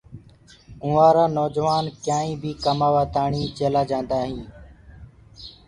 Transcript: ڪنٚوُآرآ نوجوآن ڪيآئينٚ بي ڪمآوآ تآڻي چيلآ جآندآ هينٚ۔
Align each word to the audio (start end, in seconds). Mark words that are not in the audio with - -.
ڪنٚوُآرآ 0.81 1.25
نوجوآن 1.39 1.85
ڪيآئينٚ 2.03 2.39
بي 2.41 2.51
ڪمآوآ 2.63 3.03
تآڻي 3.15 3.41
چيلآ 3.57 3.81
جآندآ 3.89 4.17
هينٚ۔ 4.25 4.45